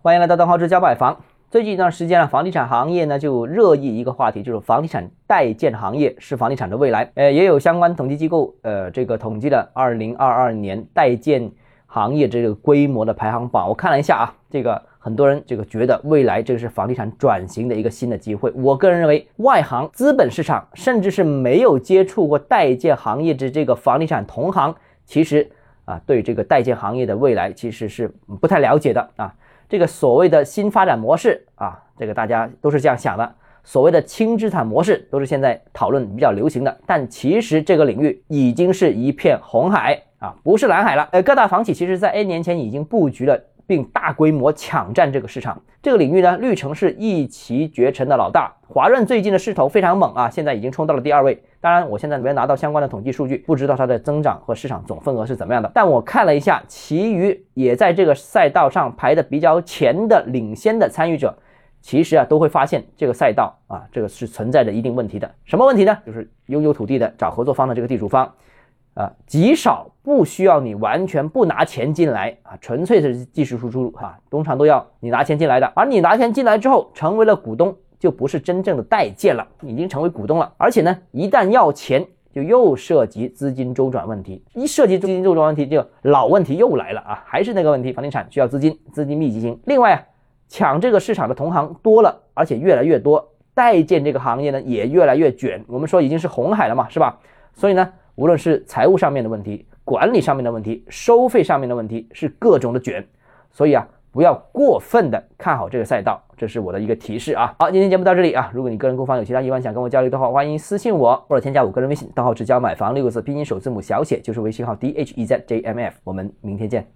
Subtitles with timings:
[0.00, 1.24] 欢迎来到邓浩之家买房。
[1.50, 7.10] 最近一段时间呢，房地产行业呢就热议一个话题，就是房地产代建行业是房地产的未来。
[7.16, 11.50] 呃，也有相关统计机构，呃，这个统计了二零二二年代建
[11.86, 13.68] 行业这个规模的排行榜。
[13.68, 18.52] 我看了一下啊，这个很多人这个觉得未来这个是房地产转型的一个新的机会。
[18.54, 24.72] 我个人认为，外行、资本市场，甚至是没有接触过代建行业的这个房地产同行，
[25.04, 25.50] 其实
[25.86, 29.34] 啊，对这个代建行业的未来其实是不太了解的啊。
[29.68, 33.34] 这个所谓的新发展模式啊，这个大家都是这样想的。
[33.64, 41.06] 所谓的轻资产模式都是现在讨论比较流行的，但其实这个领域已经是一片红海啊，不是蓝海了。
[41.12, 43.38] 呃，各大房企其实在 N 年前已经布局了。
[43.68, 48.50] 并大规模抢占这个市场，这个领域呢，绿城是一骑绝尘的老大。
[48.66, 51.38] 华润最近的势头非常猛啊，现在已经冲到了第二位。
[51.60, 55.70] 当然，我现在没拿到相关的统计数据，不知道它的增长和市场总份额是怎么样的。
[55.74, 61.36] 但我看了一下，其余也在这个赛道上排的比较前的领先的参与者，
[61.82, 65.30] 其实啊都会发现这个赛道啊，这个是存在着一定问题的。
[65.44, 65.98] 什么问题呢？
[66.06, 68.32] 就是拥有土地的找合作方的这个地主方。
[68.98, 75.72] 啊，极少不需要你完全不拿钱进来啊，纯粹是技术输出哈，通常都要你拿钱进来的。
[75.76, 80.52] 而你拿钱进来之后，成为了股东，就不是真正的代建了，已经成为股东了。
[80.56, 84.42] 而且呢，一旦要钱，就又涉及资金周转问题。
[84.52, 89.56] 一涉及资金周转问题，就老问题又来了啊，还是那个问题，房地产需要资金，资金密集型。
[89.66, 90.02] 另外啊，
[90.48, 95.64] 抢这个市场的同行多了，而且越来越多，代建这个行业呢也越来越卷。
[95.68, 97.16] 我们说已经是红海了嘛，是吧？
[97.54, 97.92] 所以呢。
[98.18, 103.06] 无论是财务上面的问题、管理上面的问题、收费上面的问题，是各种的卷，
[103.52, 107.54] 所以啊，不要过分的看好这个赛道，这是我的一个提示啊。
[107.60, 116.88] 好，今天节目到这里啊，如果你个人购房有其他疑问想跟我交流的话，欢迎私信我或者添加我个人微信，账号只交买房六个字，拼音首字母小写就是微信号 d h e z j m f，我们明天见。